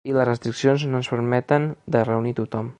[0.09, 2.69] I les restriccions no ens permeten de reunir tothom.